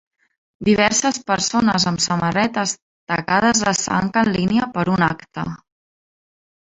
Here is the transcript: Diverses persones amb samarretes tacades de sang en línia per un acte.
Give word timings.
Diverses 0.67 1.17
persones 1.25 1.83
amb 1.91 2.01
samarretes 2.05 2.73
tacades 3.13 3.61
de 3.65 3.73
sang 3.81 4.09
en 4.23 4.31
línia 4.39 4.71
per 4.79 4.87
un 4.95 5.05
acte. 5.09 5.45